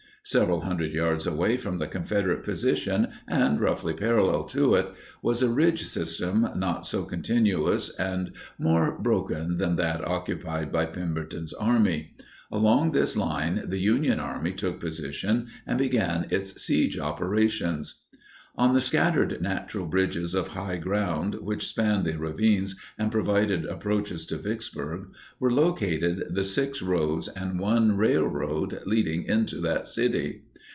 [0.23, 4.91] Several hundred yards away from the Confederate position and roughly parallel to it
[5.23, 11.53] was a ridge system not so continuous and more broken than that occupied by Pemberton's
[11.53, 12.13] Army.
[12.51, 17.95] Along this line, the Union Army took position and began its siege operations.
[18.57, 24.25] On the scattered natural bridges of high ground, which spanned the ravines and provided approaches
[24.25, 25.07] to Vicksburg,
[25.39, 30.43] were located the six roads and one railroad leading into that city.